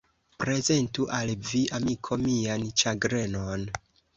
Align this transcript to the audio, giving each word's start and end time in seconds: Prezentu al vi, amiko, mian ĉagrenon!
Prezentu 0.43 1.05
al 1.17 1.33
vi, 1.49 1.61
amiko, 1.81 2.19
mian 2.25 2.67
ĉagrenon! 2.83 3.71